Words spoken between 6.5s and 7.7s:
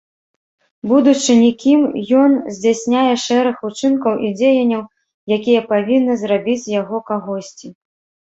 з яго кагосьці.